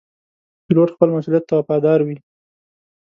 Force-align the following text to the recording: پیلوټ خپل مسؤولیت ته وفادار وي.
پیلوټ 0.65 0.89
خپل 0.95 1.09
مسؤولیت 1.15 1.43
ته 1.49 1.53
وفادار 1.57 1.99
وي. 2.03 2.17